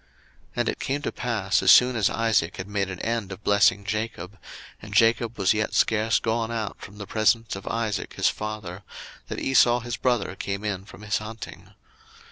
[0.01, 0.09] 01:027:030
[0.55, 3.83] And it came to pass, as soon as Isaac had made an end of blessing
[3.83, 4.39] Jacob,
[4.81, 8.81] and Jacob was yet scarce gone out from the presence of Isaac his father,
[9.27, 11.75] that Esau his brother came in from his hunting.